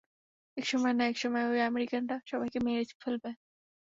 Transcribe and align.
একসময় 0.57 0.93
না 0.93 1.03
একসময়, 1.07 1.45
ঐ 1.45 1.65
আমেরিকানরা 1.69 2.15
সবাইকেই 2.25 2.61
মেরে 2.65 2.83
ফেলবে। 3.01 3.29